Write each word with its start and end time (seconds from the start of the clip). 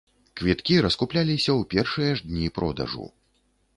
Квіткі 0.39 0.75
раскупляліся 0.85 1.51
ў 1.59 1.69
першыя 1.73 2.11
ж 2.21 2.33
дні 2.33 2.47
продажу. 2.59 3.05